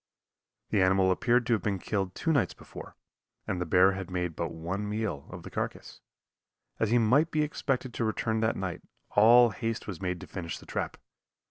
[0.71, 2.95] The animal appeared to have been killed two nights before,
[3.45, 6.01] and the bear had made but one meal off the carcass.
[6.79, 10.57] As he might be expected to return that night, all haste was made to finish
[10.57, 10.97] the trap.